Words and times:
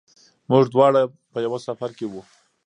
موږ 0.49 0.63
دواړه 0.73 1.01
په 1.31 1.37
یوه 1.45 1.59
سفر 1.67 1.89
کې 1.97 2.05
وو. 2.07 2.21